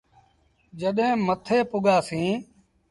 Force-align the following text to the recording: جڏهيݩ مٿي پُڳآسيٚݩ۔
جڏهيݩ 0.79 1.21
مٿي 1.27 1.57
پُڳآسيٚݩ۔ 1.69 2.33